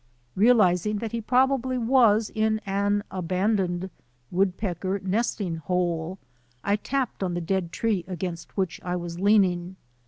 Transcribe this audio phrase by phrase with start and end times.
[0.35, 3.91] Realizing that he probably was in an abandoned
[4.31, 6.17] woodpecker nesting hole,
[6.63, 9.75] I tapped on the dead tree against which I was leaning.